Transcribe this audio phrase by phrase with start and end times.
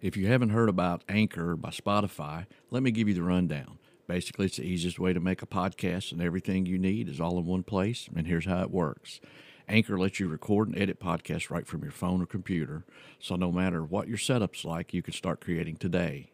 [0.00, 3.78] If you haven't heard about Anchor by Spotify, let me give you the rundown.
[4.06, 7.38] Basically, it's the easiest way to make a podcast, and everything you need is all
[7.38, 8.08] in one place.
[8.16, 9.20] And here's how it works
[9.68, 12.86] Anchor lets you record and edit podcasts right from your phone or computer,
[13.18, 16.30] so no matter what your setup's like, you can start creating today.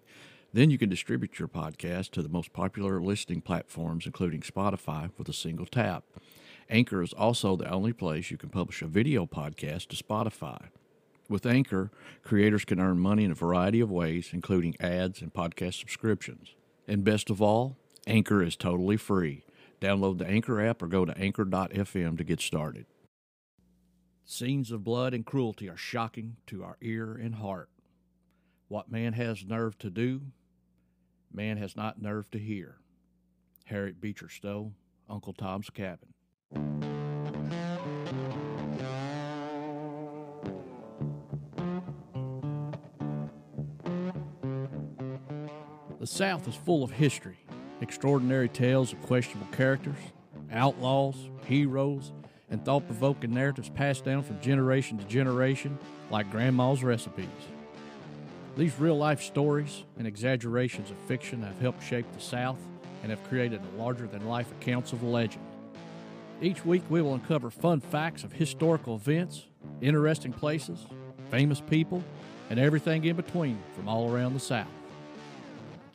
[0.52, 5.28] Then you can distribute your podcast to the most popular listening platforms, including Spotify, with
[5.28, 6.04] a single tap.
[6.70, 10.68] Anchor is also the only place you can publish a video podcast to Spotify.
[11.28, 11.90] With Anchor,
[12.22, 16.54] creators can earn money in a variety of ways, including ads and podcast subscriptions.
[16.86, 17.76] And best of all,
[18.06, 19.44] Anchor is totally free.
[19.80, 22.86] Download the Anchor app or go to anchor.fm to get started.
[24.24, 27.68] Scenes of blood and cruelty are shocking to our ear and heart.
[28.68, 30.22] What man has nerve to do,
[31.32, 32.78] man has not nerve to hear.
[33.66, 34.72] Harriet Beecher Stowe,
[35.08, 36.95] Uncle Tom's Cabin.
[46.06, 47.36] The South is full of history,
[47.80, 49.96] extraordinary tales of questionable characters,
[50.52, 52.12] outlaws, heroes,
[52.48, 55.76] and thought provoking narratives passed down from generation to generation
[56.08, 57.26] like Grandma's recipes.
[58.56, 62.60] These real life stories and exaggerations of fiction have helped shape the South
[63.02, 65.44] and have created larger than life accounts of legend.
[66.40, 69.46] Each week, we will uncover fun facts of historical events,
[69.80, 70.86] interesting places,
[71.32, 72.00] famous people,
[72.48, 74.68] and everything in between from all around the South.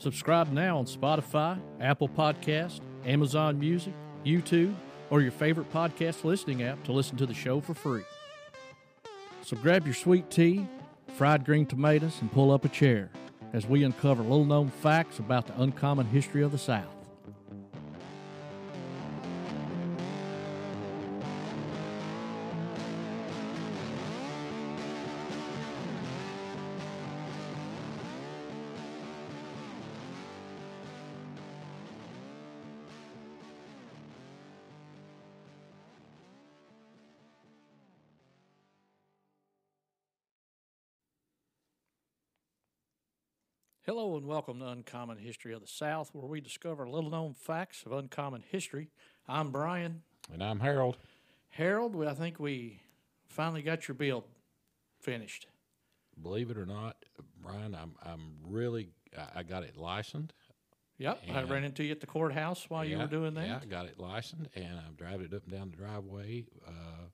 [0.02, 3.94] Subscribe now on Spotify, Apple Podcast, Amazon Music,
[4.26, 4.74] YouTube,
[5.12, 8.02] or your favorite podcast listening app to listen to the show for free.
[9.44, 10.66] So grab your sweet tea,
[11.18, 13.12] fried green tomatoes, and pull up a chair
[13.54, 17.01] as we uncover little known facts about the uncommon history of the South.
[43.84, 47.81] Hello and welcome to Uncommon History of the South, where we discover little known facts
[47.84, 48.92] of uncommon history.
[49.28, 50.03] I'm Brian.
[50.31, 50.97] And I'm Harold.
[51.50, 52.80] Harold, I think we
[53.25, 54.25] finally got your build
[55.00, 55.47] finished.
[56.22, 56.96] Believe it or not,
[57.42, 60.36] Brian, I'm I'm really I, I got it licensed.
[61.00, 63.48] Yep, I ran into you at the courthouse while you were doing that.
[63.48, 66.46] Yeah, I got it licensed, and I'm driving it up and down the driveway.
[66.68, 67.08] Uh,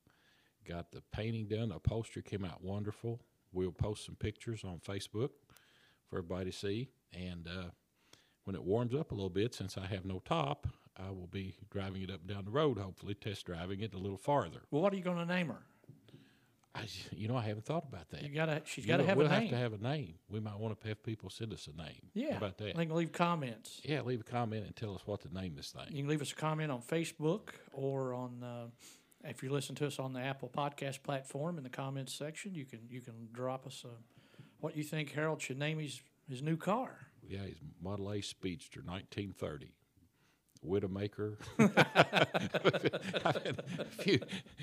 [0.67, 1.69] got the painting done.
[1.69, 3.22] The upholstery came out wonderful.
[3.53, 5.29] We'll post some pictures on Facebook
[6.09, 6.90] for everybody to see.
[7.13, 7.69] And uh,
[8.44, 11.56] when it warms up a little bit, since I have no top, I will be
[11.69, 12.78] driving it up down the road.
[12.78, 14.62] Hopefully, test driving it a little farther.
[14.72, 15.62] Well, what are you going to name her?
[16.75, 18.22] I, you know, I haven't thought about that.
[18.22, 18.62] You gotta.
[18.66, 19.41] She's got to have we'll a name.
[19.41, 20.13] have to have a name.
[20.29, 22.12] We might want to have people send us a name.
[22.13, 22.75] yeah, How about that?
[22.75, 23.81] They can leave comments.
[23.84, 25.85] Yeah, leave a comment and tell us what to name this thing.
[25.90, 28.67] You can leave us a comment on Facebook or on uh,
[29.23, 32.53] if you listen to us on the Apple Podcast platform in the comments section.
[32.53, 33.90] You can you can drop us a,
[34.59, 37.07] what you think Harold should name his his new car.
[37.28, 39.73] Yeah, his Model A Speedster, 1930.
[40.66, 41.38] Widowmaker.
[43.79, 44.19] a few,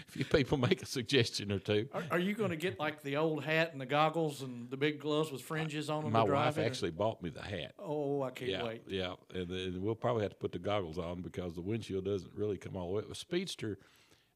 [0.08, 1.88] few people make a suggestion or two.
[1.94, 4.76] Are, are you going to get like the old hat and the goggles and the
[4.76, 7.42] big gloves with fringes on them My to drive wife or- actually bought me the
[7.42, 7.74] hat.
[7.78, 8.82] Oh, I can't yeah, wait.
[8.88, 12.32] yeah, and then we'll probably have to put the goggles on because the windshield doesn't
[12.34, 13.02] really come all the way.
[13.08, 13.78] With Speedster,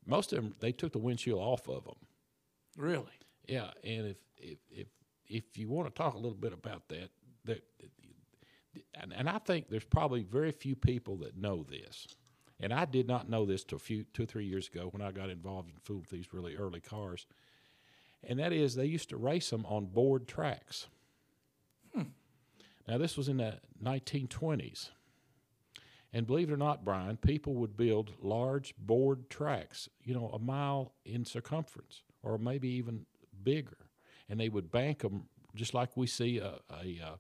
[0.07, 1.97] most of them they took the windshield off of them.
[2.77, 3.05] Really?
[3.47, 4.87] Yeah, and if if if
[5.29, 7.11] if you want to talk a little bit about that,
[7.45, 7.65] that
[8.95, 12.07] and, and I think there's probably very few people that know this.
[12.61, 15.03] And I did not know this till a few two or three years ago when
[15.03, 17.27] I got involved in fooling with these really early cars.
[18.25, 20.89] And that is they used to race them on board tracks.
[21.95, 22.03] Hmm.
[22.87, 24.91] Now this was in the 1920s.
[26.13, 30.39] And believe it or not, Brian, people would build large board tracks, you know, a
[30.39, 33.05] mile in circumference or maybe even
[33.43, 33.88] bigger.
[34.29, 35.25] And they would bank them
[35.55, 37.17] just like we see a, a, uh,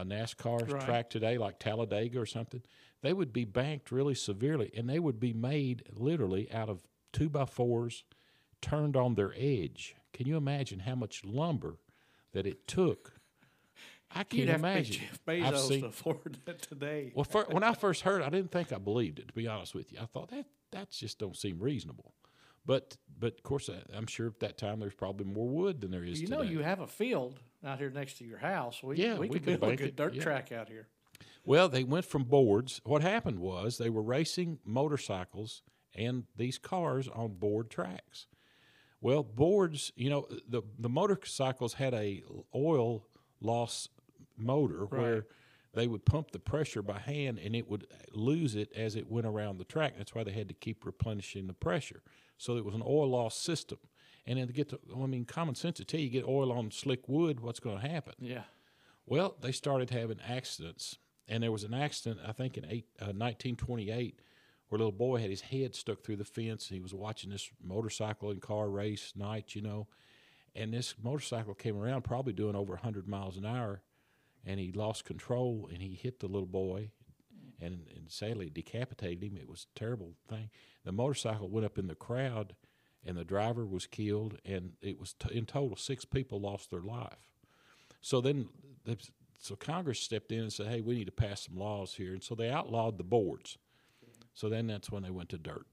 [0.00, 0.84] a NASCAR Right.
[0.84, 2.62] track today, like Talladega or something.
[3.02, 7.28] They would be banked really severely, and they would be made literally out of two
[7.28, 8.04] by fours
[8.62, 9.96] turned on their edge.
[10.12, 11.78] Can you imagine how much lumber
[12.32, 13.14] that it took?
[14.14, 14.94] I can't imagine.
[14.94, 17.12] to be Jeff I've Bezos seen- to afford that today.
[17.14, 19.28] well, fir- when I first heard, it, I didn't think I believed it.
[19.28, 22.12] To be honest with you, I thought that that just don't seem reasonable.
[22.70, 26.04] But but of course, I'm sure at that time there's probably more wood than there
[26.04, 26.36] is you today.
[26.36, 28.80] know, you have a field out here next to your house.
[28.80, 30.22] We, Yeah, we, we could could build a good it, dirt yeah.
[30.22, 30.86] track out here.
[31.44, 32.80] Well, they went from boards.
[32.84, 35.62] What happened was they were racing motorcycles
[35.96, 38.28] and these cars on board tracks.
[39.00, 42.22] Well, boards, you know, the the motorcycles had a
[42.54, 43.04] oil
[43.40, 43.88] loss
[44.36, 45.26] motor where
[45.72, 49.26] they would pump the pressure by hand and it would lose it as it went
[49.26, 49.94] around the track.
[49.96, 52.02] That's why they had to keep replenishing the pressure.
[52.38, 53.78] So it was an oil loss system.
[54.26, 56.70] And then to get to, I mean, common sense to tell you, get oil on
[56.70, 58.14] slick wood, what's going to happen?
[58.18, 58.42] Yeah.
[59.06, 63.10] Well, they started having accidents, and there was an accident I think in eight, uh,
[63.16, 64.20] 1928
[64.68, 66.68] where a little boy had his head stuck through the fence.
[66.68, 69.88] He was watching this motorcycle and car race night, you know,
[70.54, 73.82] and this motorcycle came around probably doing over 100 miles an hour,
[74.44, 76.90] and he lost control and he hit the little boy.
[77.62, 79.36] And, and sadly decapitated him.
[79.36, 80.48] It was a terrible thing.
[80.82, 82.54] The motorcycle went up in the crowd,
[83.04, 84.38] and the driver was killed.
[84.46, 87.28] And it was t- in total six people lost their life.
[88.00, 88.48] So then,
[88.84, 88.96] the,
[89.38, 92.22] so Congress stepped in and said, "Hey, we need to pass some laws here," and
[92.22, 93.58] so they outlawed the boards.
[94.32, 95.66] So then that's when they went to dirt.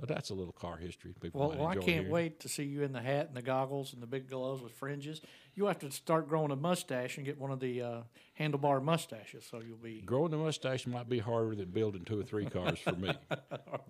[0.00, 1.14] But that's a little car history.
[1.20, 2.10] People Well, well I can't hearing.
[2.10, 4.72] wait to see you in the hat and the goggles and the big gloves with
[4.72, 5.20] fringes.
[5.54, 8.00] You have to start growing a mustache and get one of the uh,
[8.38, 10.00] handlebar mustaches, so you'll be.
[10.00, 13.12] Growing the mustache might be harder than building two or three cars for me.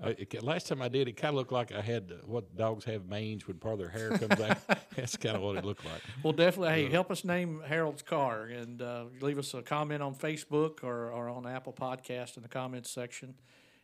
[0.02, 2.86] It, last time I did, it kind of looked like I had uh, what dogs
[2.86, 4.56] have mange when part of their hair comes out.
[4.96, 6.00] That's kind of what it looked like.
[6.22, 6.84] Well, definitely.
[6.84, 11.10] Hey, help us name Harold's car and uh, leave us a comment on Facebook or,
[11.10, 13.34] or on Apple Podcast in the comments section,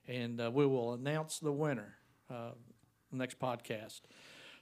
[0.09, 1.96] and uh, we will announce the winner
[2.31, 2.53] uh,
[3.13, 4.01] next podcast.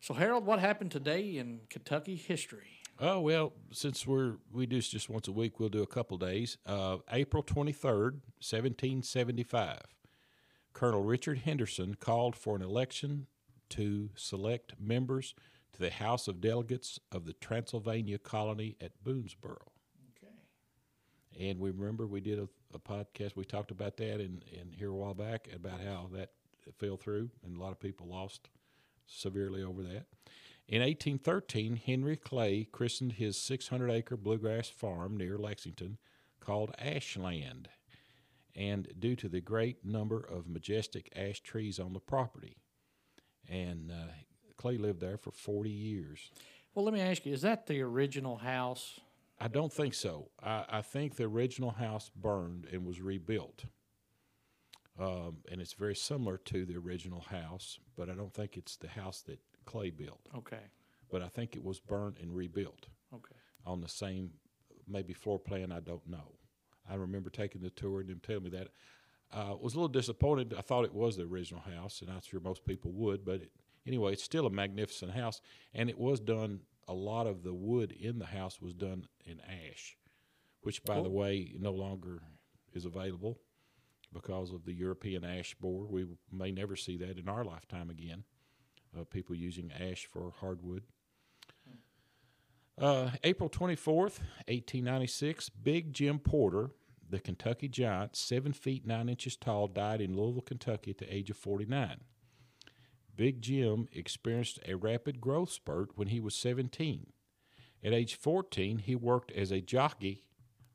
[0.01, 2.81] So, Harold, what happened today in Kentucky history?
[3.01, 6.17] Oh well, since we're we do this just once a week, we'll do a couple
[6.17, 6.59] days.
[6.65, 9.83] Uh, April twenty third, seventeen seventy five.
[10.73, 13.27] Colonel Richard Henderson called for an election
[13.71, 15.35] to select members
[15.73, 19.59] to the House of Delegates of the Transylvania colony at Boonesboro.
[20.17, 21.49] Okay.
[21.49, 23.35] And we remember we did a, a podcast.
[23.35, 26.31] We talked about that in, in here a while back about how that
[26.73, 28.49] fell through, and a lot of people lost
[29.07, 30.07] severely over that.
[30.67, 35.99] In 1813, Henry Clay christened his 600 acre bluegrass farm near Lexington
[36.41, 37.69] called Ashland,
[38.55, 42.57] and due to the great number of majestic ash trees on the property.
[43.49, 44.13] And uh,
[44.57, 46.31] Clay lived there for 40 years.
[46.75, 49.01] Well, let me ask you: Is that the original house?
[49.41, 50.31] I don't think so.
[50.43, 53.65] I, I think the original house burned and was rebuilt.
[54.99, 58.89] Um, and it's very similar to the original house, but I don't think it's the
[58.89, 60.29] house that Clay built.
[60.37, 60.61] Okay.
[61.11, 63.35] But I think it was burnt and rebuilt Okay.
[63.67, 64.31] on the same,
[64.87, 65.73] maybe floor plan.
[65.73, 66.37] I don't know.
[66.89, 68.69] I remember taking the tour and them telling me that.
[69.33, 70.55] I uh, was a little disappointed.
[70.57, 73.25] I thought it was the original house, and I'm sure most people would.
[73.25, 73.51] But it,
[73.87, 75.41] anyway, it's still a magnificent house,
[75.73, 76.61] and it was done.
[76.87, 79.97] A lot of the wood in the house was done in ash,
[80.61, 82.23] which, by the way, no longer
[82.75, 83.39] is available
[84.15, 85.87] because of the European ash borer.
[85.87, 88.25] We may never see that in our lifetime again.
[88.97, 90.85] Uh, people using ash for hardwood.
[92.81, 94.19] Uh, April 24th,
[94.49, 96.71] 1896, Big Jim Porter,
[97.09, 101.31] the Kentucky Giant, seven feet nine inches tall, died in Louisville, Kentucky at the age
[101.31, 102.01] of 49.
[103.17, 107.07] Big Jim experienced a rapid growth spurt when he was 17.
[107.85, 110.25] At age 14, he worked as a jockey,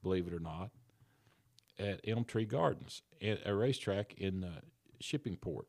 [0.01, 0.69] believe it or not,
[1.79, 4.61] at Elm Tree Gardens, at a racetrack in uh,
[5.01, 5.63] Shippingport.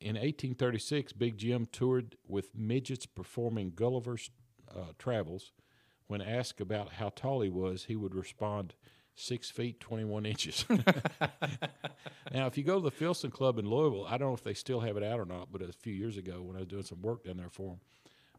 [0.00, 4.30] In 1836, Big Jim toured with midgets performing Gulliver's
[4.74, 5.52] uh, travels.
[6.06, 8.74] When asked about how tall he was, he would respond,
[9.14, 10.64] six feet, 21 inches.
[12.32, 14.54] now, if you go to the Filson Club in Louisville, I don't know if they
[14.54, 16.82] still have it out or not, but a few years ago when I was doing
[16.82, 17.80] some work down there for them,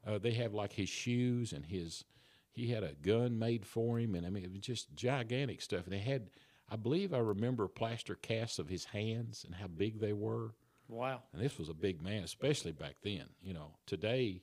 [0.05, 2.03] uh, they have like his shoes and his,
[2.51, 4.15] he had a gun made for him.
[4.15, 5.85] And I mean, it was just gigantic stuff.
[5.85, 6.29] And they had,
[6.69, 10.55] I believe I remember plaster casts of his hands and how big they were.
[10.87, 11.21] Wow.
[11.33, 13.25] And this was a big man, especially back then.
[13.43, 14.41] You know, today,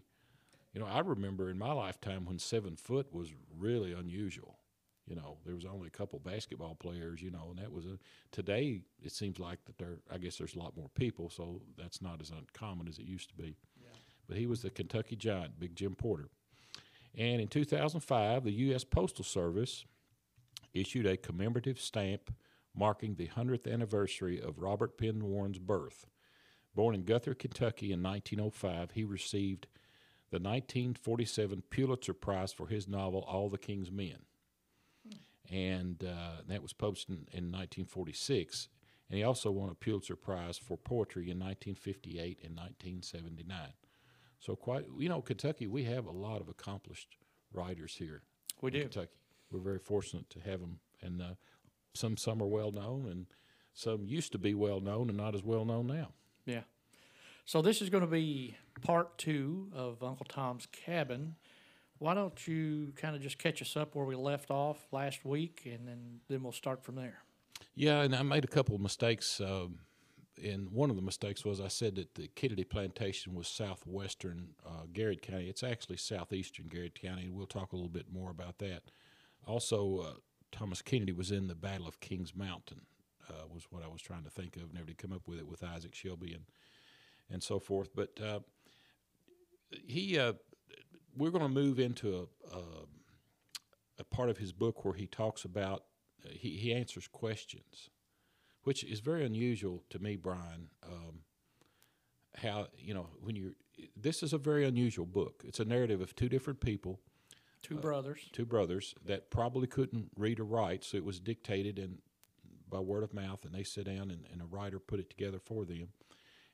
[0.72, 4.58] you know, I remember in my lifetime when seven foot was really unusual.
[5.06, 7.98] You know, there was only a couple basketball players, you know, and that was a.
[8.30, 9.98] Today, it seems like that there.
[10.12, 13.28] I guess there's a lot more people, so that's not as uncommon as it used
[13.30, 13.56] to be.
[14.28, 16.28] But he was the Kentucky Giant, Big Jim Porter.
[17.18, 18.84] And in 2005, the U.S.
[18.84, 19.84] Postal Service
[20.72, 22.34] issued a commemorative stamp
[22.74, 26.06] marking the 100th anniversary of Robert Penn Warren's birth.
[26.74, 29.66] Born in Guthrie, Kentucky in 1905, he received
[30.30, 34.20] the 1947 Pulitzer Prize for his novel All the King's Men.
[35.50, 38.68] And uh, that was published in, in 1946.
[39.10, 43.58] And he also won a Pulitzer Prize for poetry in 1958 and 1979.
[44.38, 47.16] So, quite, you know, Kentucky, we have a lot of accomplished
[47.52, 48.22] writers here
[48.62, 48.80] We in do.
[48.80, 49.12] Kentucky.
[49.52, 51.34] We're very fortunate to have them, and uh,
[51.94, 53.26] some some are well known, and
[53.74, 56.08] some used to be well known and not as well known now.
[56.46, 56.62] Yeah.
[57.44, 61.34] So this is going to be part two of Uncle Tom's Cabin.
[61.98, 65.62] why don't you kind of just catch us up where we left off last week,
[65.64, 67.18] and then then we'll start from there.
[67.74, 69.40] Yeah, and I made a couple of mistakes.
[69.40, 69.78] Um,
[70.42, 74.84] and one of the mistakes was I said that the Kennedy Plantation was southwestern uh,
[74.92, 75.48] Garrard County.
[75.48, 78.82] It's actually southeastern Garrard County, and we'll talk a little bit more about that.
[79.46, 80.14] Also, uh,
[80.50, 82.82] Thomas Kennedy was in the Battle of Kings Mountain,
[83.28, 84.72] uh, was what I was trying to think of.
[84.72, 86.44] Never did come up with it with Isaac Shelby and
[87.30, 87.88] and so forth.
[87.94, 88.40] But uh,
[89.70, 90.34] he, uh,
[91.16, 92.62] we're going to move into a, a,
[94.00, 95.84] a part of his book where he talks about
[96.28, 97.88] he, he answers questions
[98.64, 100.68] which is very unusual to me, Brian.
[100.84, 101.20] Um,
[102.36, 103.54] how you know when you
[103.96, 105.42] this is a very unusual book.
[105.46, 107.00] It's a narrative of two different people,
[107.62, 108.28] Two brothers.
[108.32, 111.98] two brothers that probably couldn't read or write, so it was dictated and
[112.68, 115.38] by word of mouth, and they sit down and, and a writer put it together
[115.38, 115.88] for them.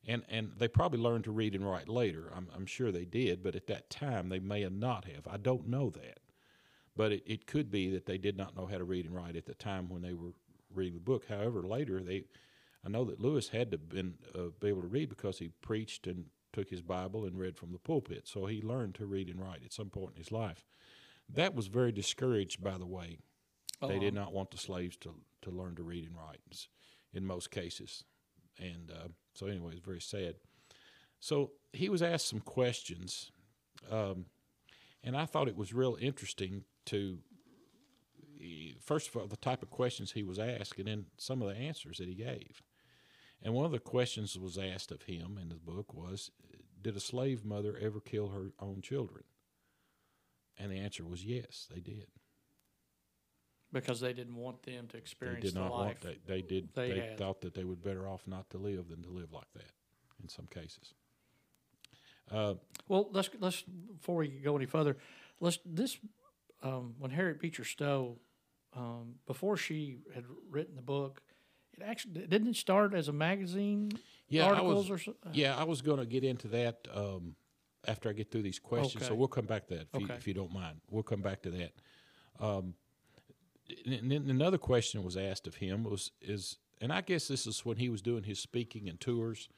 [0.07, 2.31] And and they probably learned to read and write later.
[2.35, 5.27] I'm, I'm sure they did, but at that time they may have not have.
[5.27, 6.21] I don't know that,
[6.97, 9.37] but it, it could be that they did not know how to read and write
[9.37, 10.33] at the time when they were
[10.75, 11.27] reading the book.
[11.29, 12.25] However, later they,
[12.85, 16.07] I know that Lewis had to been uh, be able to read because he preached
[16.07, 19.41] and took his Bible and read from the pulpit, so he learned to read and
[19.41, 20.65] write at some point in his life.
[21.35, 23.19] That was very discouraged, by the way.
[23.81, 26.41] They did not want the slaves to to learn to read and write
[27.13, 28.03] in most cases,
[28.59, 30.35] and uh, so anyway, it's very sad.
[31.21, 33.31] So he was asked some questions,
[33.91, 34.27] um,
[35.05, 37.19] and I thought it was real interesting to
[38.81, 41.57] first of all, the type of questions he was asked, and then some of the
[41.57, 42.63] answers that he gave.
[43.43, 46.31] And one of the questions that was asked of him in the book was,
[46.81, 49.25] "Did a slave mother ever kill her own children?"
[50.59, 52.07] And the answer was yes, they did.
[53.73, 55.81] because they didn't want them to experience They did the not life.
[55.87, 56.01] want.
[56.01, 56.69] They, they did.
[56.75, 59.53] they They, thought that they would better off not to live than to live like
[59.55, 59.71] that.
[60.23, 60.95] In some cases.
[62.31, 62.55] Uh,
[62.89, 64.97] Well, let's let's before we go any further,
[65.41, 65.97] let's this
[66.63, 68.19] um, when Harriet Beecher Stowe
[68.75, 71.23] um, before she had written the book,
[71.73, 73.93] it actually didn't it start as a magazine
[74.29, 74.91] yeah, I was.
[74.91, 77.37] or so, Yeah, I was going to get into that um,
[77.87, 79.07] after I get through these questions.
[79.07, 80.81] So we'll come back to that if, you, if you don't mind.
[80.91, 81.73] We'll come back to that.
[82.41, 82.75] Um,
[83.87, 87.65] and then another question was asked of him was is, and I guess this is
[87.65, 89.49] when he was doing his speaking and tours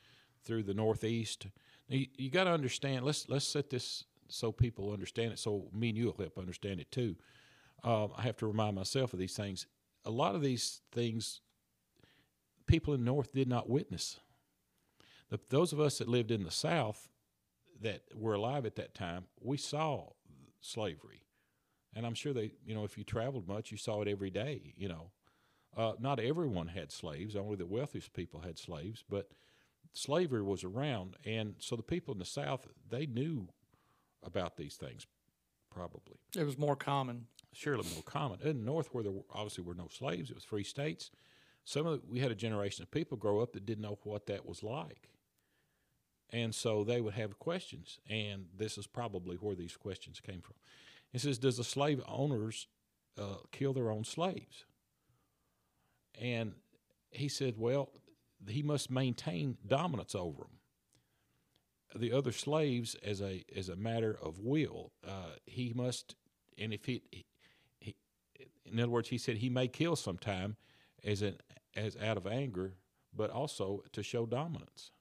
[0.45, 1.47] through the Northeast.
[1.89, 3.05] Now, you, you got to understand.
[3.05, 5.39] Let's let's set this so people understand it.
[5.39, 7.17] So me and you will help understand it too.
[7.85, 9.67] Um, I have to remind myself of these things.
[10.05, 11.41] A lot of these things,
[12.67, 14.19] people in the North did not witness
[15.31, 17.09] the, those of us that lived in the South
[17.81, 20.11] that were alive at that time, we saw
[20.61, 21.23] slavery,
[21.95, 24.75] and I'm sure they, you know, if you traveled much, you saw it every day.
[24.77, 25.11] You know,
[25.77, 29.05] uh, not everyone had slaves; only the wealthiest people had slaves.
[29.09, 29.31] But
[29.93, 33.49] slavery was around, and so the people in the South they knew
[34.23, 35.07] about these things,
[35.71, 37.27] probably it was more common.
[37.53, 38.41] surely more common.
[38.43, 41.11] In the North, where there were, obviously were no slaves, it was free states.
[41.65, 44.27] Some of the, we had a generation of people grow up that didn't know what
[44.27, 45.11] that was like,
[46.33, 47.99] and so they would have questions.
[48.09, 50.57] And this is probably where these questions came from.
[51.13, 52.69] It says, "Does the slave owners
[53.19, 54.65] uh, kill their own slaves?"
[56.21, 56.55] And
[57.11, 57.91] he said, "Well,
[58.47, 64.39] he must maintain dominance over them." The other slaves, as a as a matter of
[64.39, 66.15] will, uh, he must,
[66.57, 67.03] and if he,
[67.81, 67.97] he,
[68.65, 70.57] in other words, he said he may kill sometime,
[71.03, 71.39] as an
[71.75, 72.75] as out of anger,
[73.13, 74.93] but also to show dominance.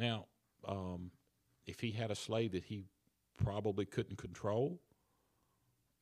[0.00, 0.26] Now,
[0.66, 1.10] um,
[1.66, 2.86] if he had a slave that he
[3.44, 4.80] probably couldn't control,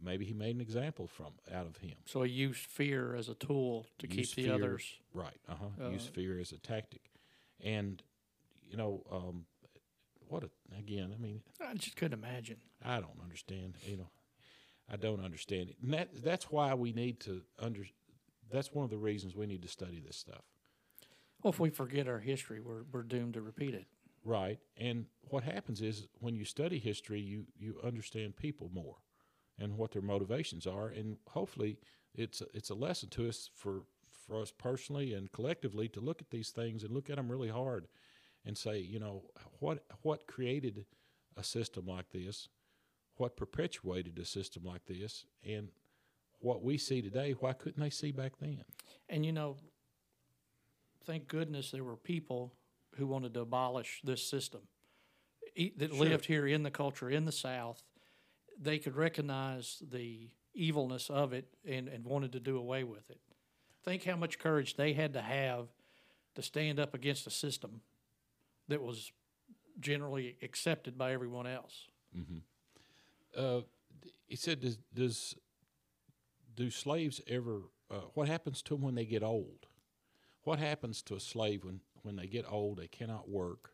[0.00, 1.97] maybe he made an example from out of him.
[2.07, 4.95] So he used fear as a tool to Use keep the fear- others.
[5.12, 5.37] Right.
[5.49, 5.87] Uh-huh.
[5.87, 7.11] Uh, Use fear as a tactic,
[7.62, 8.00] and
[8.71, 9.47] you know, um,
[10.28, 11.12] what a, again?
[11.12, 12.59] I mean, I just couldn't imagine.
[12.85, 13.75] I don't understand.
[13.85, 14.11] You know,
[14.93, 15.76] I don't understand it.
[15.83, 17.85] And that that's why we need to under.
[18.50, 20.45] That's one of the reasons we need to study this stuff.
[21.42, 23.87] Well, if we forget our history, we're we're doomed to repeat it.
[24.25, 24.59] Right.
[24.76, 28.97] And what happens is when you study history, you you understand people more,
[29.59, 31.78] and what their motivations are, and hopefully
[32.14, 33.83] it's a, it's a lesson to us for
[34.26, 37.49] for us personally and collectively to look at these things and look at them really
[37.49, 37.87] hard,
[38.45, 39.23] and say, you know,
[39.61, 40.85] what what created
[41.37, 42.49] a system like this,
[43.16, 45.68] what perpetuated a system like this, and
[46.40, 48.64] what we see today, why couldn't they see back then?
[49.09, 49.57] And you know,
[51.05, 52.55] thank goodness there were people
[52.97, 54.62] who wanted to abolish this system
[55.76, 55.99] that Sure.
[55.99, 57.83] lived here in the culture in the South.
[58.61, 63.21] They could recognize the evilness of it and, and wanted to do away with it.
[63.85, 65.69] Think how much courage they had to have
[66.35, 67.81] to stand up against a system
[68.69, 69.12] that was
[69.81, 71.87] generally accepted by everyone else.
[73.37, 73.61] uh,
[74.26, 75.35] he said, does, does
[76.57, 77.62] do slaves ever?
[77.90, 79.67] Uh, what happens to them when they get old?
[80.49, 82.78] What happens to a slave when when they get old?
[82.78, 83.73] They cannot work.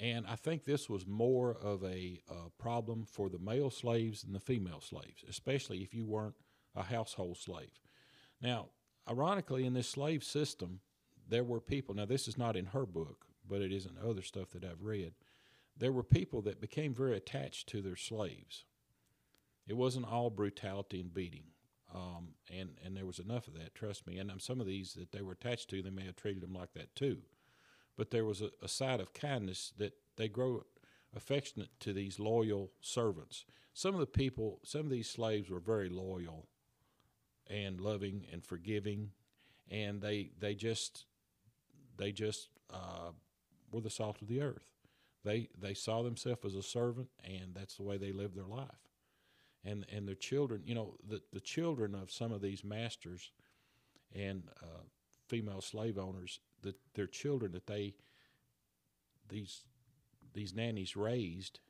[0.00, 4.32] And I think this was more of a uh, problem for the male slaves than
[4.32, 6.34] the female slaves, especially if you weren't
[6.74, 7.78] a household slave.
[8.42, 8.70] Now,
[9.08, 10.80] ironically, in this slave system,
[11.28, 11.94] there were people.
[11.94, 14.82] Now, this is not in her book, but it is in other stuff that I've
[14.82, 15.12] read.
[15.78, 18.64] There were people that became very attached to their slaves.
[19.68, 21.44] It wasn't all brutality and beating.
[21.94, 24.18] Um, and, and there was enough of that, trust me.
[24.18, 26.54] And um, some of these that they were attached to, they may have treated them
[26.54, 27.18] like that too.
[27.96, 30.62] But there was a, a side of kindness that they grow
[31.14, 33.44] affectionate to these loyal servants.
[33.74, 36.46] Some of the people, some of these slaves were very loyal
[37.48, 39.10] and loving and forgiving,
[39.70, 41.06] and they they just
[41.96, 43.10] they just uh,
[43.72, 44.66] were the salt of the earth.
[45.24, 48.89] They they saw themselves as a servant, and that's the way they lived their life
[49.64, 50.62] and and their children.
[50.64, 53.32] You know, the the children of some of these masters
[54.14, 54.84] and uh,
[55.28, 57.94] female slave owners, that their children that they
[59.28, 59.64] these
[60.32, 61.60] these nannies raised,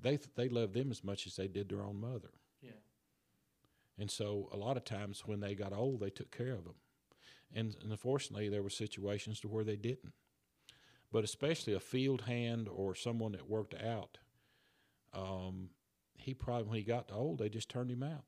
[0.00, 2.30] they they loved them as much as they did their own mother.
[2.60, 2.70] Yeah.
[3.98, 6.74] And so a lot of times when they got old, they took care of them.
[7.54, 10.14] And, and unfortunately, there were situations to where they didn't.
[11.12, 14.16] But especially a field hand or someone that worked out,
[15.12, 15.68] um,
[16.22, 18.24] he probably when he got old, they just turned him out.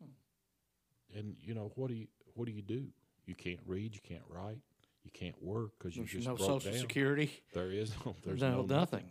[0.00, 1.18] Hmm.
[1.18, 2.86] And you know what do you what do you do?
[3.26, 4.60] You can't read, you can't write,
[5.04, 6.80] you can't work because you There's just no broke social down.
[6.80, 7.30] security.
[7.54, 9.10] There is no, there's no, no, nothing.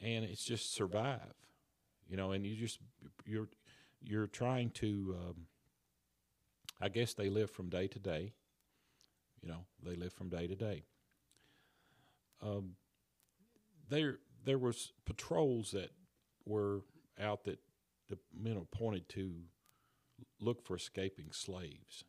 [0.00, 1.34] and it's just survive,
[2.08, 2.32] you know.
[2.32, 2.78] And you just
[3.24, 3.48] you're
[4.02, 5.16] you're trying to.
[5.18, 5.46] Um,
[6.80, 8.32] I guess they live from day to day.
[9.40, 10.82] You know, they live from day to day.
[12.42, 12.72] Um,
[13.88, 15.90] there there was patrols that
[16.44, 16.80] were
[17.20, 17.58] out that
[18.08, 19.32] the men appointed to
[20.40, 22.04] look for escaping slaves,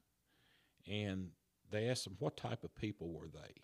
[0.90, 1.30] and
[1.72, 3.62] they asked him what type of people were they,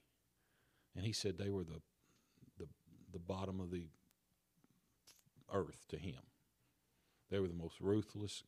[0.96, 1.82] and he said they were the
[2.58, 2.68] the
[3.12, 3.88] the bottom of the
[5.52, 6.22] earth to him.
[7.30, 8.44] They were the most ruthless,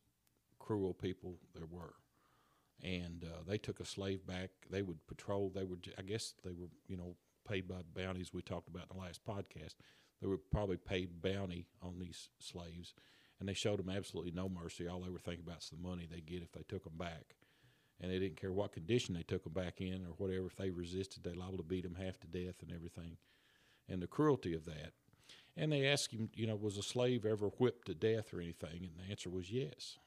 [0.58, 1.94] cruel people there were,
[2.82, 4.50] and uh, they took a slave back.
[4.70, 5.50] They would patrol.
[5.54, 7.16] They would, I guess, they were you know
[7.48, 8.32] paid by bounties.
[8.32, 9.74] We talked about in the last podcast.
[10.22, 12.94] They were probably paid bounty on these slaves,
[13.40, 14.86] and they showed them absolutely no mercy.
[14.86, 17.34] All they were thinking about is the money they get if they took them back,
[18.00, 20.46] and they didn't care what condition they took them back in or whatever.
[20.46, 23.16] If they resisted, they liable to beat them half to death and everything,
[23.88, 24.92] and the cruelty of that.
[25.56, 28.84] And they asked him, you know, was a slave ever whipped to death or anything?
[28.84, 29.98] And the answer was yes.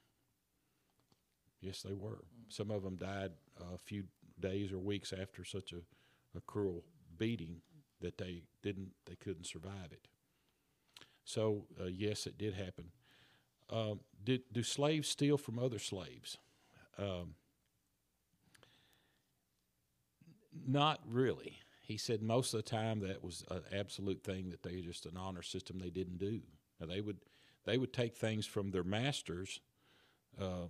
[1.62, 2.24] Yes, they were.
[2.48, 4.06] Some of them died a few
[4.40, 5.78] days or weeks after such a,
[6.38, 6.84] a cruel
[7.18, 7.62] beating
[8.02, 10.08] that they didn't, they couldn't survive it.
[11.24, 12.92] So uh, yes, it did happen.
[13.70, 16.38] Um, did do slaves steal from other slaves?
[16.98, 17.36] Um,
[20.68, 21.60] not really.
[21.82, 25.18] He said most of the time that was an absolute thing that they just an
[25.18, 26.42] honor system they didn't do.
[26.80, 27.18] Now they would
[27.66, 29.60] they would take things from their masters,
[30.40, 30.68] uh,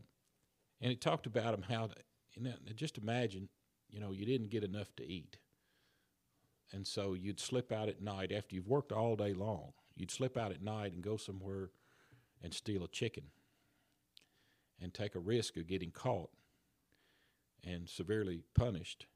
[0.81, 1.95] and he talked about them how to,
[2.33, 3.49] you know, just imagine,
[3.89, 5.37] you know, you didn't get enough to eat,
[6.71, 9.73] and so you'd slip out at night after you've worked all day long.
[9.95, 11.71] You'd slip out at night and go somewhere
[12.43, 13.23] and steal a chicken,
[14.81, 16.29] and take a risk of getting caught
[17.63, 19.07] and severely punished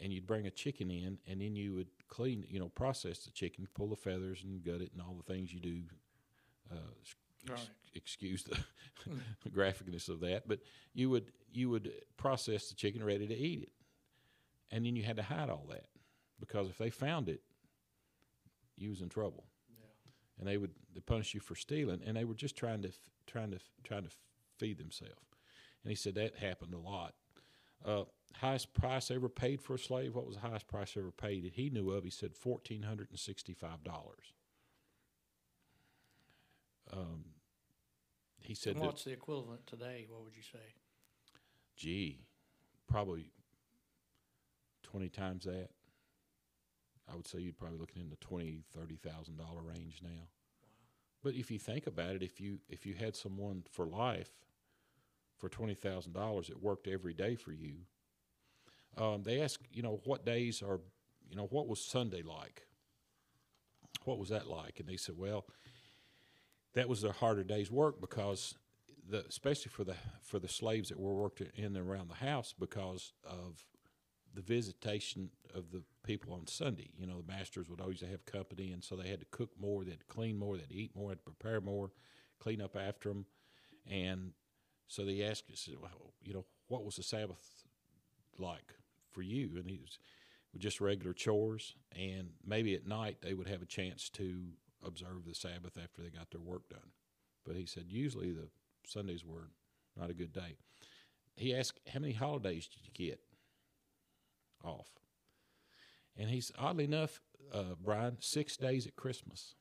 [0.00, 3.30] and you'd bring a chicken in, and then you would clean, you know, process the
[3.30, 5.82] chicken, pull the feathers and gut it, and all the things you do.
[6.70, 6.76] Uh,
[7.48, 7.68] Right.
[7.94, 8.58] Excuse the
[9.50, 10.58] graphicness of that, but
[10.94, 13.72] you would you would process the chicken ready to eat it,
[14.70, 15.86] and then you had to hide all that
[16.38, 17.40] because if they found it,
[18.76, 19.44] you was in trouble,
[20.38, 22.92] and they would they punish you for stealing, and they were just trying to
[23.26, 24.10] trying to trying to
[24.58, 25.14] feed themselves,
[25.82, 27.14] and he said that happened a lot.
[27.84, 30.14] Uh, highest price ever paid for a slave?
[30.14, 32.04] What was the highest price ever paid that he knew of?
[32.04, 34.32] He said fourteen hundred and sixty-five dollars.
[36.92, 37.24] Um,
[38.40, 40.06] he said And that, what's the equivalent today?
[40.08, 40.74] What would you say?
[41.76, 42.26] gee,
[42.88, 43.32] probably
[44.82, 45.68] twenty times that.
[47.10, 50.28] I would say you'd probably looking in the twenty, thirty thousand dollar range now.
[51.22, 54.30] But if you think about it, if you if you had someone for life
[55.38, 57.78] for twenty thousand dollars that worked every day for you,
[58.96, 60.80] um, they asked, you know, what days are,
[61.28, 62.66] you know, what was Sunday like?
[64.04, 64.78] What was that like?
[64.80, 65.46] And they said, well,
[66.74, 68.54] that was a harder day's work because
[69.08, 72.54] the especially for the for the slaves that were worked in and around the house
[72.58, 73.64] because of
[74.36, 76.90] the visitation of the people on Sunday.
[76.96, 79.82] You know, the masters would always have company, and so they had to cook more,
[79.82, 81.90] they had to clean more, they had to eat more, they had to prepare more,
[82.38, 83.24] clean up after them,
[83.90, 84.32] and
[84.86, 87.64] so they asked us, well, you know, what was the Sabbath
[88.38, 88.74] like
[89.10, 89.52] for you?
[89.56, 89.98] And he was
[90.58, 94.42] just regular chores, and maybe at night they would have a chance to
[94.84, 96.90] observe the Sabbath after they got their work done.
[97.44, 98.48] But he said usually the
[98.86, 99.50] Sundays were
[99.98, 100.56] not a good day.
[101.36, 103.20] He asked, How many holidays did you get
[104.64, 104.88] off?
[106.16, 107.20] And he's oddly enough,
[107.52, 109.54] uh, Brian, six days at Christmas.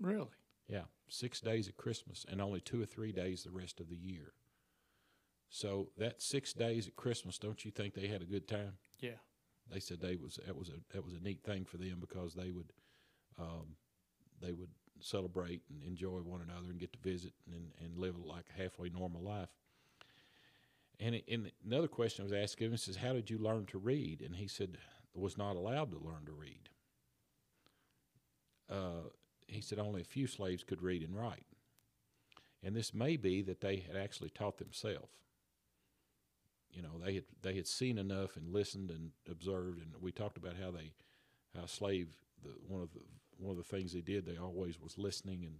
[0.00, 0.28] Really?
[0.68, 3.96] Yeah, six days at Christmas and only two or three days the rest of the
[3.96, 4.32] year.
[5.48, 8.78] So that six days at Christmas, don't you think they had a good time?
[9.00, 9.20] Yeah.
[9.70, 12.34] They said they was that was a that was a neat thing for them because
[12.34, 12.72] they would
[13.38, 13.76] um,
[14.40, 18.46] they would celebrate and enjoy one another and get to visit and and live like
[18.48, 19.50] a halfway normal life.
[21.00, 23.78] And, it, and another question I was asking him says, "How did you learn to
[23.78, 24.78] read?" And he said,
[25.14, 26.68] "Was not allowed to learn to read."
[28.68, 29.08] Uh,
[29.46, 31.44] he said only a few slaves could read and write,
[32.62, 35.12] and this may be that they had actually taught themselves.
[36.70, 40.38] You know, they had they had seen enough and listened and observed, and we talked
[40.38, 40.92] about how they
[41.54, 42.08] how slave
[42.42, 43.00] the one of the
[43.38, 45.56] one of the things they did they always was listening and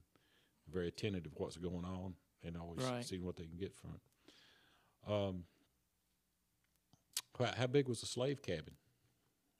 [0.72, 2.14] very attentive to what's going on
[2.44, 3.04] and always Right.
[3.04, 4.00] seeing what they can get from it.
[5.08, 5.44] Um,
[7.56, 8.74] how, big was the slave cabin?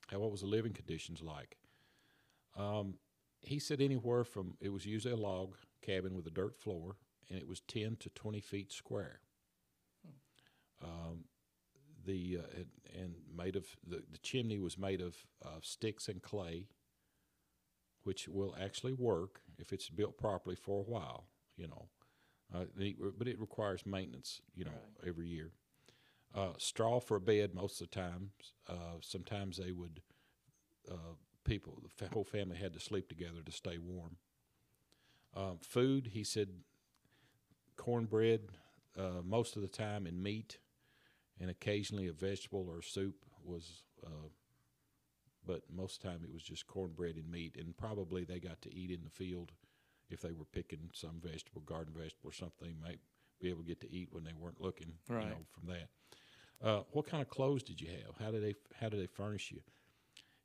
[0.07, 1.57] How what was the living conditions like?
[2.57, 2.95] Um,
[3.41, 6.95] he said anywhere from it was usually a log cabin with a dirt floor,
[7.29, 9.19] and it was ten to twenty feet square.
[10.83, 11.25] Um,
[12.05, 12.67] the uh, and,
[13.01, 16.67] and made of the, the chimney was made of uh, sticks and clay,
[18.03, 21.25] which will actually work if it's built properly for a while.
[21.57, 21.87] You know,
[22.53, 24.41] uh, the- but it requires maintenance.
[24.55, 24.71] You know,
[25.05, 25.51] every year.
[26.35, 28.31] Uh, straw for a bed most of the time.
[28.67, 30.01] Uh, sometimes they would
[30.91, 34.17] uh, people the whole family had to sleep together to stay warm.
[35.35, 36.49] Um, food, he said,
[37.75, 38.41] cornbread
[38.97, 40.57] uh, most of the time and meat,
[41.39, 43.83] and occasionally a vegetable or soup was.
[44.05, 44.29] Uh,
[45.45, 48.61] but most of the time it was just cornbread and meat, and probably they got
[48.61, 49.51] to eat in the field
[50.13, 52.67] if they were picking some vegetable, garden vegetable or something.
[52.67, 52.99] They might
[53.41, 54.93] be able to get to eat when they weren't looking.
[55.09, 55.29] You Right.
[55.29, 55.89] know, from that.
[56.61, 58.15] Uh, what kind of clothes did you have?
[58.19, 59.61] How did they How did they furnish you?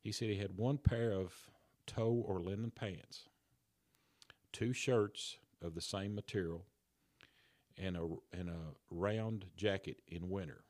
[0.00, 1.50] He said he had one pair of
[1.86, 3.28] tow or linen pants,
[4.52, 6.64] two shirts of the same material,
[7.76, 10.64] and a and a round jacket in winter.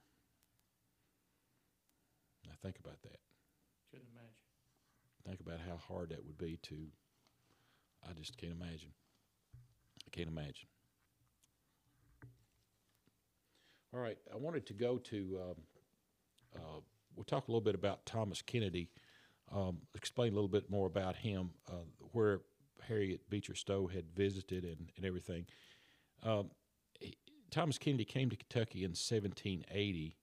[2.45, 3.21] Now think about that.
[3.91, 4.35] Could imagine.
[5.27, 6.89] Think about how hard that would be to.
[8.09, 8.91] I just can't imagine.
[9.55, 10.69] I can't imagine.
[13.95, 15.41] All right, I wanted to go to.
[15.43, 15.57] Um,
[16.57, 16.81] uh,
[17.17, 18.91] we'll talk a little bit about Thomas Kennedy.
[19.55, 22.41] Um, explain a little bit more about him, uh, where
[22.87, 25.47] Harriet Beecher Stowe had visited and, and everything.
[26.23, 26.51] Um,
[27.01, 27.17] he-
[27.51, 30.19] Thomas Kennedy came to Kentucky in 1780,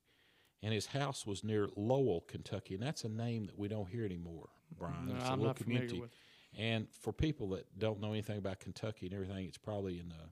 [0.62, 4.06] and his house was near Lowell, Kentucky, and that's a name that we don't hear
[4.06, 5.08] anymore, Brian.
[5.08, 6.12] No, it's a I'm little not familiar with.
[6.58, 10.30] And for people that don't know anything about Kentucky and everything, it's probably in the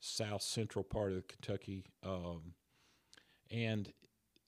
[0.00, 1.86] south central part of Kentucky.
[2.02, 2.52] Um,
[3.50, 3.92] and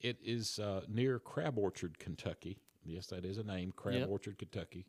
[0.00, 2.58] it is uh, near Crab Orchard, Kentucky.
[2.84, 4.08] Yes, that is a name, Crab Yep.
[4.08, 4.86] Orchard, Kentucky,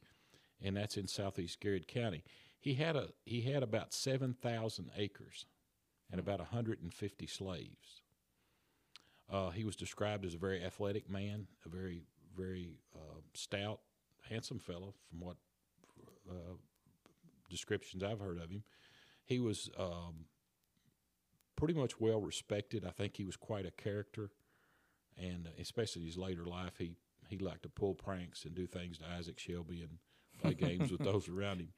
[0.62, 2.23] and that's in southeast Garrard County.
[2.60, 5.45] He had a he had about seven thousand acres
[6.12, 8.01] and about hundred and fifty slaves.
[9.32, 12.03] Uh, he was described as a very athletic man, a very
[12.36, 13.79] very uh, stout,
[14.29, 15.38] handsome fellow, from what
[16.30, 16.54] uh,
[17.50, 18.63] descriptions I've heard of him.
[19.26, 20.26] He was um,
[21.56, 22.86] pretty much well respected.
[22.86, 24.32] I think he was quite a character,
[25.18, 26.94] and uh, especially his later life, he
[27.30, 30.00] he liked to pull pranks and do things to Isaac Shelby and
[30.42, 31.70] play games with those around him.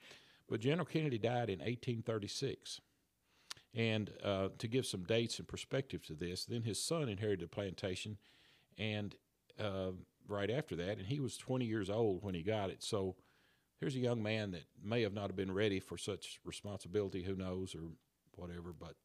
[0.48, 2.80] But General Kennedy died in 1836.
[3.74, 7.48] And uh, to give some dates and perspective to this, then his son inherited the
[7.48, 8.18] plantation,
[8.78, 9.16] and
[9.58, 9.92] uh,
[10.28, 12.84] right after that, and he was 20 years old when he got it.
[12.84, 13.16] So
[13.82, 17.36] here's a young man that may have not have been ready for such responsibility, who
[17.36, 17.82] knows, or
[18.36, 18.72] whatever.
[18.72, 18.96] But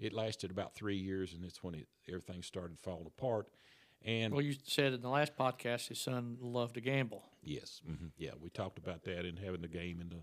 [0.00, 3.48] it lasted about three years, and it's when it, everything started falling apart.
[4.04, 7.80] And Well, you said in the last podcast his son loved to gamble yes,
[8.18, 10.22] yeah, we talked about that and having the game in the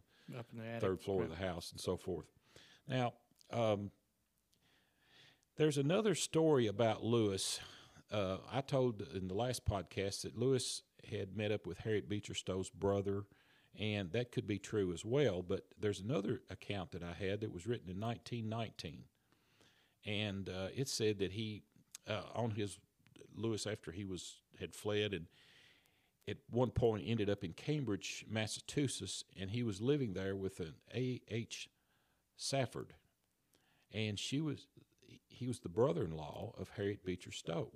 [0.51, 2.25] in the third floor of the house and so forth.
[2.87, 3.13] Now,
[3.51, 3.91] um,
[5.57, 7.59] there's another story about Lewis.
[8.11, 12.33] Uh, I told in the last podcast that Lewis had met up with Harriet Beecher
[12.33, 13.23] Stowe's brother,
[13.79, 15.41] and that could be true as well.
[15.41, 19.03] But there's another account that I had that was written in 1919,
[20.05, 21.63] and uh, it said that he,
[22.07, 22.77] uh, on his
[23.35, 25.25] Lewis after he was had fled and
[26.27, 30.73] at one point ended up in Cambridge, Massachusetts, and he was living there with an
[30.93, 31.21] A.
[31.27, 31.69] H.
[32.37, 32.93] Safford,
[33.91, 34.67] and she was
[35.27, 37.71] he was the brother-in-law of Harriet Beecher Stowe.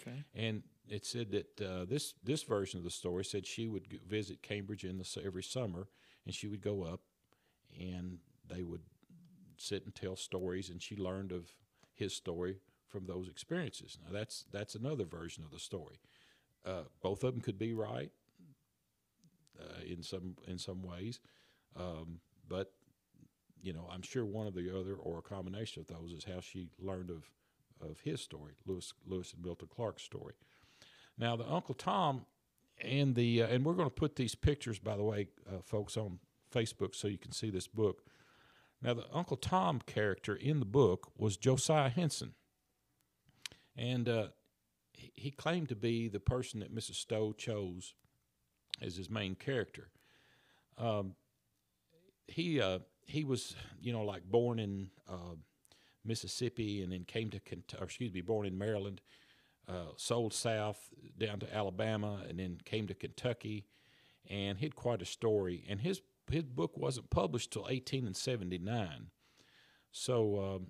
[0.00, 0.24] Okay.
[0.34, 4.42] And it said that uh, this this version of the story said she would visit
[4.42, 5.88] Cambridge in the every summer,
[6.26, 7.00] and she would go up,
[7.78, 8.18] and
[8.48, 8.82] they would
[9.56, 11.54] sit and tell stories, and she learned of
[11.94, 13.98] his story from those experiences.
[14.04, 16.00] Now that's that's another version of the story.
[16.64, 18.10] Uh, both of them could be right
[19.60, 21.20] uh, in some in some ways,
[21.76, 22.72] um, but
[23.62, 26.40] you know I'm sure one of the other or a combination of those is how
[26.40, 27.30] she learned of
[27.80, 30.34] of his story, Lewis Lewis and Milton Clarke's story.
[31.18, 32.26] Now the Uncle Tom
[32.80, 35.96] and the uh, and we're going to put these pictures, by the way, uh, folks,
[35.96, 36.18] on
[36.52, 38.02] Facebook so you can see this book.
[38.82, 42.34] Now the Uncle Tom character in the book was Josiah Henson,
[43.76, 44.28] and uh,
[44.92, 46.96] he, claimed to be the person that Mrs.
[46.96, 47.94] Stowe chose
[48.80, 49.88] as his main character.
[50.78, 51.14] Um,
[52.26, 55.36] he uh, he was you know like born in uh,
[56.04, 59.00] Mississippi and then came to Kent- or excuse me born in Maryland,
[59.68, 63.66] uh, sold south down to Alabama and then came to Kentucky,
[64.28, 65.64] and he had quite a story.
[65.68, 66.00] And his
[66.30, 69.10] his book wasn't published till 1879.
[69.92, 70.66] So um,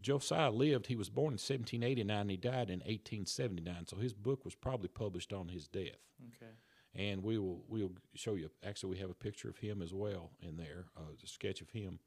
[0.00, 0.86] Josiah lived.
[0.86, 2.20] He was born in 1789.
[2.20, 3.86] and He died in 1879.
[3.86, 6.00] So his book was probably published on his death
[6.36, 6.52] Okay.
[6.94, 8.50] and we will we'll show you.
[8.64, 11.70] Actually, we have a picture of him as well in there, uh, a sketch of
[11.70, 11.98] him.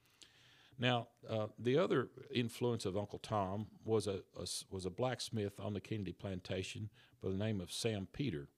[0.80, 5.74] Now, uh, the other influence of Uncle Tom was a, a was a blacksmith on
[5.74, 6.90] the Kennedy plantation
[7.22, 8.50] by the name of Sam Peter,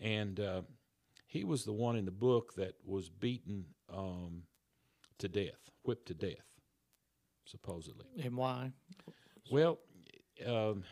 [0.00, 0.62] and uh,
[1.26, 4.44] he was the one in the book that was beaten um,
[5.18, 6.60] to death, whipped to death,
[7.44, 8.06] supposedly.
[8.22, 8.72] And why?
[9.50, 9.78] Well,
[10.46, 10.84] um,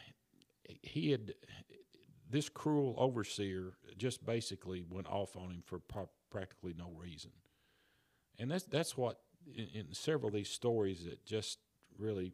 [0.82, 1.32] he had
[2.28, 5.80] this cruel overseer just basically went off on him for
[6.30, 7.30] practically no reason,
[8.38, 11.58] and that's that's what in, in several of these stories that just
[11.98, 12.32] really,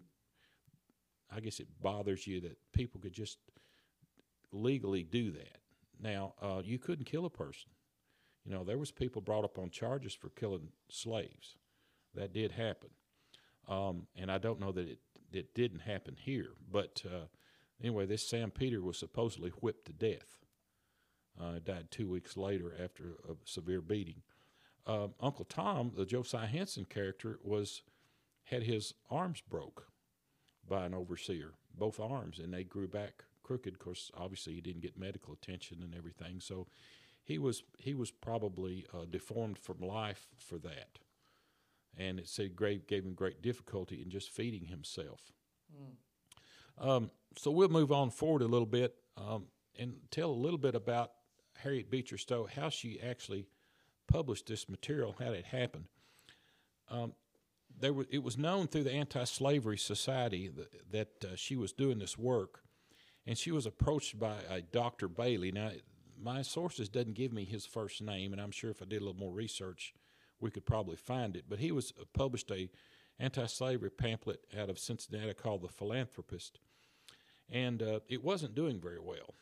[1.35, 3.39] I guess it bothers you that people could just
[4.53, 5.59] legally do that.
[6.01, 7.71] Now, uh, you couldn't kill a person.
[8.45, 11.57] You know, there was people brought up on charges for killing slaves.
[12.15, 12.91] That did happen.
[13.69, 14.99] Um, and I don't know that it,
[15.33, 16.51] it didn't happen here.
[16.71, 17.27] But uh,
[17.81, 20.39] anyway, this Sam Peter was supposedly whipped to death.
[21.41, 24.23] Uh, died two weeks later after a severe beating.
[24.87, 27.83] Um Uncle Tom, the Josiah Henson character, was
[28.45, 29.89] had his arms broke
[30.69, 33.75] by an overseer, both arms, and they grew back crooked.
[33.75, 36.67] Of course, obviously he didn't get medical attention and everything, so
[37.25, 40.99] he was he was probably uh, deformed from life for that
[41.97, 45.33] and it said great gave him great difficulty in just feeding himself.
[46.79, 49.47] Um, so we'll move on forward a little bit um,
[49.79, 51.13] and tell a little bit about
[51.57, 53.47] Harriet Beecher Stowe, how she actually
[54.07, 55.87] published this material, how it happened.
[56.91, 57.15] Um,
[57.79, 61.99] there was, it was known through the Anti-Slavery Society that, that uh, she was doing
[61.99, 62.61] this work,
[63.27, 65.09] and she was approached by a Dr.
[65.09, 65.53] Bailey.
[65.53, 65.71] Now,
[66.19, 69.05] my sources doesn't give me his first name, and I'm sure if I did a
[69.05, 69.93] little more research,
[70.41, 71.45] we could probably find it.
[71.49, 72.71] But he was uh, published a
[73.19, 76.59] anti-slavery pamphlet out of Cincinnati called "The Philanthropist,"
[77.51, 79.35] and uh, it wasn't doing very well.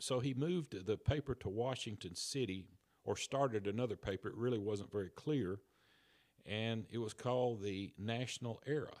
[0.00, 2.66] So he moved the paper to Washington City,
[3.08, 4.28] or started another paper.
[4.28, 5.60] It really wasn't very clear,
[6.44, 8.92] and it was called the National Era,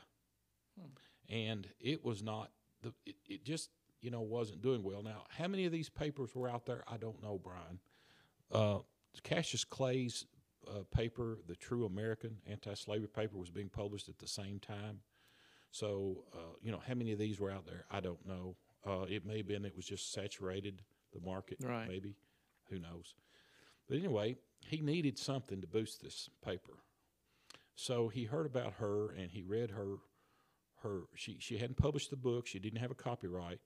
[1.28, 2.50] and it was not
[2.82, 2.94] the.
[3.04, 3.68] It, it just
[4.00, 5.02] you know wasn't doing well.
[5.02, 6.82] Now, how many of these papers were out there?
[6.88, 7.78] I don't know, Brian.
[8.50, 8.78] Uh,
[9.24, 10.24] Cassius Clay's
[10.66, 15.00] uh, paper, the True American anti-slavery paper, was being published at the same time.
[15.70, 17.84] So, uh, you know, how many of these were out there?
[17.90, 18.56] I don't know.
[18.86, 20.80] Uh, it may have been it was just saturated
[21.12, 21.86] the market, Right.
[21.86, 22.16] maybe.
[22.70, 23.14] Who knows?
[23.88, 26.74] But anyway, he needed something to boost this paper.
[27.74, 29.96] So he heard about her and he read her
[30.82, 33.60] her she she hadn't published the book, she didn't have a copyright.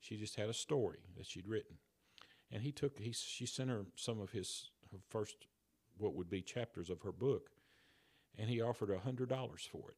[0.00, 1.76] She just had a story that she'd written.
[2.50, 5.46] And he took he she sent her some of his her first
[5.96, 7.50] what would be chapters of her book
[8.38, 9.96] and he offered a hundred dollars for it.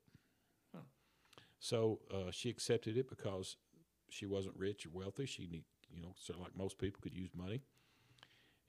[1.60, 3.56] So uh, she accepted it because
[4.08, 5.26] she wasn't rich or wealthy.
[5.26, 7.60] She need, you know, so like most people could use money.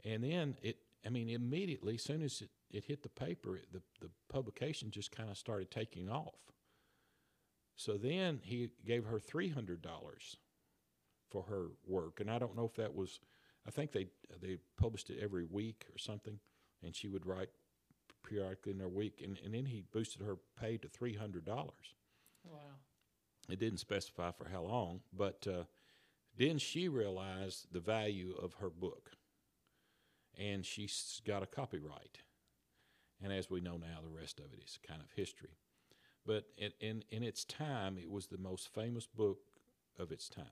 [0.03, 3.71] And then it, I mean, immediately, as soon as it, it hit the paper, it,
[3.71, 6.39] the the publication just kind of started taking off.
[7.75, 10.37] So then he gave her three hundred dollars
[11.29, 13.19] for her work, and I don't know if that was,
[13.67, 14.07] I think they
[14.41, 16.39] they published it every week or something,
[16.83, 17.49] and she would write
[18.23, 21.95] periodically in their week, and, and then he boosted her pay to three hundred dollars.
[22.45, 22.77] Wow.
[23.49, 25.63] It didn't specify for how long, but uh,
[26.37, 29.11] Then she realized the value of her book,
[30.37, 32.19] and she's got a copyright.
[33.23, 35.57] And as we know now, the rest of it is kind of history.
[36.25, 39.39] But in, in, in its time, it was the most famous book
[39.99, 40.45] of its time.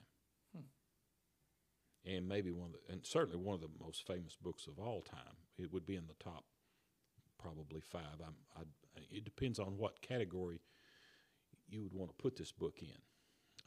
[2.05, 5.01] And maybe one of the, and certainly one of the most famous books of all
[5.01, 5.35] time.
[5.57, 6.45] It would be in the top,
[7.37, 8.21] probably five.
[8.25, 8.61] I'm, I,
[9.11, 10.61] it depends on what category
[11.67, 12.97] you would want to put this book in.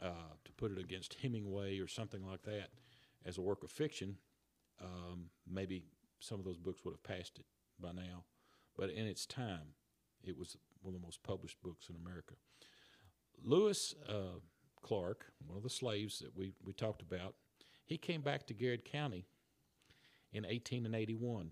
[0.03, 2.71] Uh, to put it against Hemingway or something like that
[3.25, 4.17] as a work of fiction,
[4.83, 5.85] um, maybe
[6.23, 7.47] some of those books would have passed it
[7.81, 8.25] by now.
[8.77, 9.75] But in its time,
[10.23, 12.35] it was one of the most published books in America.
[13.45, 14.39] Lewis uh,
[14.81, 17.35] Clarke, one of the slaves that we, we talked about,
[17.85, 19.27] he came back to Garrard County
[20.33, 21.51] in 1881.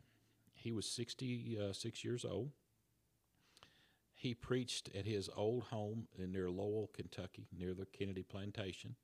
[0.53, 2.51] He was 66 years old.
[4.15, 8.95] He preached at his old home near Lowell, Kentucky, near the Kennedy Plantation.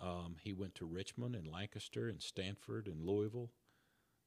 [0.00, 3.50] Um, he went to Richmond and Lancaster and Stanford and Louisville,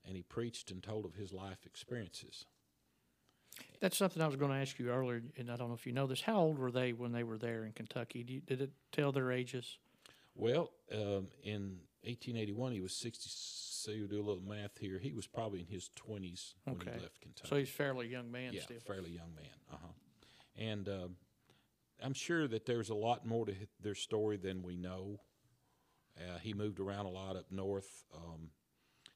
[0.06, 2.46] and he preached and told of his life experiences.
[3.82, 5.92] That's something I was going to ask you earlier, and I don't know if you
[5.92, 6.22] know this.
[6.22, 8.24] How old were they when they were there in Kentucky?
[8.24, 9.78] Did, you, did it tell their ages?
[10.36, 13.30] Well, um, in 1881, he was 60.
[13.30, 15.00] So you do a little math here.
[15.00, 16.92] He was probably in his 20s when Okay.
[16.96, 17.50] he left Kentucky.
[17.50, 18.80] So he's a fairly young man yeah, still.
[18.86, 19.46] fairly young man.
[19.72, 19.94] Uh huh.
[20.58, 21.16] And um,
[22.04, 25.20] I'm sure that there's a lot more to their story than we know.
[26.18, 28.04] Uh, he moved around a lot up north.
[28.14, 28.50] Um,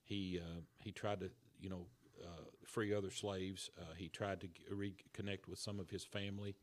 [0.04, 1.86] he uh, he tried to you know
[2.24, 3.70] uh, free other slaves.
[3.80, 6.56] Uh, he tried to reconnect with some of his family,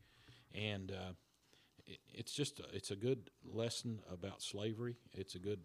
[0.53, 1.13] and uh,
[1.85, 4.95] it, it's just a, it's a good lesson about slavery.
[5.13, 5.59] It's a good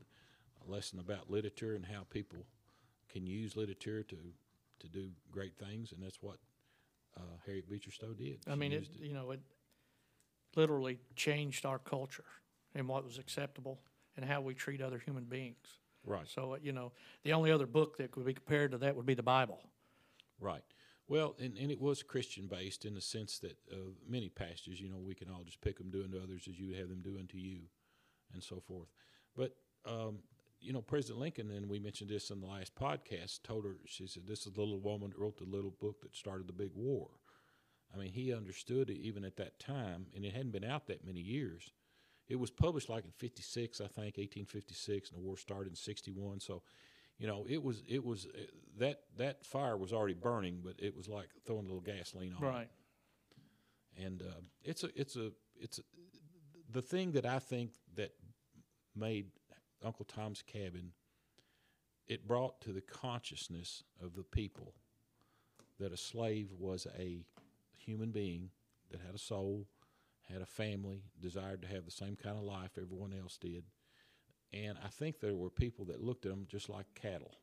[0.67, 2.47] lesson about literature and how people
[3.09, 4.17] can use literature to
[4.81, 6.39] to do great things, and that's what
[7.17, 8.41] uh, Harriet Beecher Stowe did.
[8.47, 9.41] I mean, it, used you know, it
[10.55, 12.25] literally changed our culture
[12.75, 13.79] and what was acceptable
[14.17, 15.79] and how we treat other human beings.
[16.07, 16.93] Right, So, uh, you know,
[17.25, 19.61] the only other book that could be compared to that would be the Bible.
[20.41, 20.63] right.
[21.09, 23.77] Well, and, and it was Christian based in the sense that uh,
[24.09, 26.69] many pastors, you know, we can all just pick them doing to others as you
[26.69, 27.61] would have them doing to you,
[28.33, 28.89] and so forth.
[29.37, 30.19] But um,
[30.61, 34.09] you know, President Lincoln, and we mentioned this in the last podcast, told her she
[34.09, 36.71] said, "This is the little woman that wrote the little book that started the big
[36.75, 37.09] war."
[37.95, 41.07] I mean, he understood it even at that time, and it hadn't been out that
[41.07, 41.71] many years.
[42.29, 46.41] It was published like in '56, I think, 1856, and the war started in '61.
[46.41, 46.63] So,
[47.19, 48.39] you know, it was it was uh,
[48.79, 52.43] that that fire was already burning, but it was like throwing a little gasoline on
[52.43, 52.69] it Right.
[53.97, 55.83] and uh, it's a it's a it's a,
[56.71, 58.13] the thing that I think that
[58.95, 59.27] made
[59.85, 60.93] Uncle Tom's Cabin.
[62.09, 64.75] It brought to the consciousness of the people
[65.81, 67.25] that a slave was a
[67.77, 68.51] human being
[68.93, 69.67] that had a soul,
[70.33, 73.65] had a family, desired to have the same kind of life everyone else did,
[74.53, 77.39] and I think there were people that looked at them just like cattle.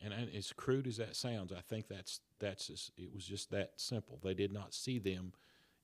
[0.00, 3.50] And, and as crude as that sounds, I think that's that's just, it was just
[3.50, 4.18] that simple.
[4.22, 5.32] They did not see them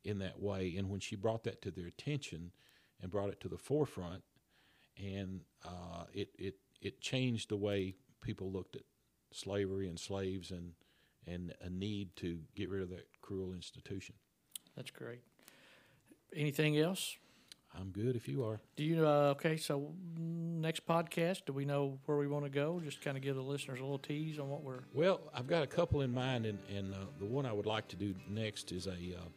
[0.04, 2.52] in that way, and when she brought that to their attention
[3.00, 4.22] and brought it to the forefront,
[4.98, 8.82] and uh, it it it changed the way people looked at
[9.32, 10.72] slavery and slaves and
[11.26, 14.14] and a need to get rid of that cruel institution.
[14.76, 15.22] That's great.
[16.34, 17.16] Anything else?
[17.78, 18.60] I'm good if you are.
[18.76, 22.80] Do you, uh, okay, so next podcast, do we know where we want to go?
[22.84, 25.62] Just kind of give the listeners a little tease on what we're, Well, I've got
[25.62, 28.72] a couple in mind, and, and uh, the one I would like to do next
[28.72, 28.90] is a.
[28.92, 29.28] Uh,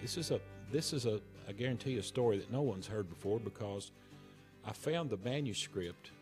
[0.00, 0.40] this is a.
[0.70, 1.20] This is a.
[1.48, 3.90] I guarantee a story that no one's heard before because
[4.64, 6.12] I found the manuscript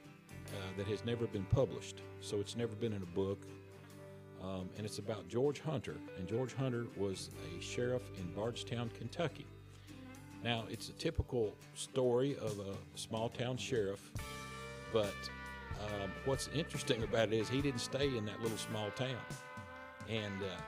[0.48, 3.46] uh, that has never been published, so it's never been in a book,
[4.42, 5.96] um, and it's about George Hunter.
[6.16, 9.46] And George Hunter was a sheriff in Bardstown, Kentucky.
[10.42, 14.10] Now, it's a typical story of a small town sheriff,
[14.92, 15.14] but
[15.80, 19.16] um, what's interesting about it is he didn't stay in that little small town.
[20.08, 20.60] And uh,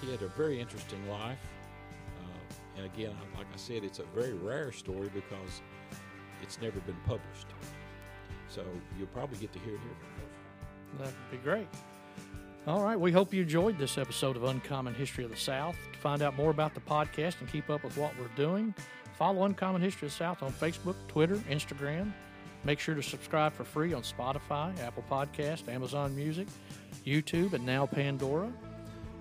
[0.00, 1.38] he had a very interesting life.
[2.18, 5.60] Uh, and again, like I said, it's a very rare story because
[6.42, 7.46] it's never been published.
[8.48, 8.64] So
[8.98, 11.00] you'll probably get to hear it here first.
[11.00, 11.68] that'd be great.
[12.66, 15.76] All right, we hope you enjoyed this episode of Uncommon History of the South.
[15.92, 18.74] To find out more about the podcast and keep up with what we're doing,
[19.16, 22.12] follow Uncommon History of the South on Facebook, Twitter, Instagram.
[22.64, 26.48] Make sure to subscribe for free on Spotify, Apple Podcast, Amazon Music,
[27.06, 28.52] YouTube, and now Pandora,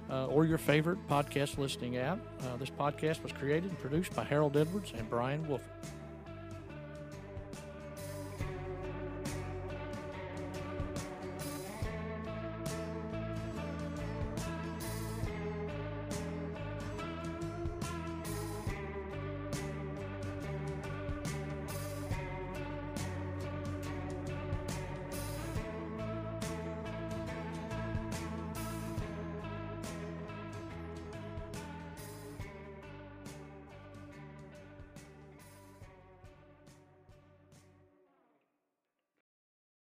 [0.09, 2.19] uh, or your favorite podcast listening app.
[2.41, 5.69] Uh, this podcast was created and produced by Harold Edwards and Brian Wolford.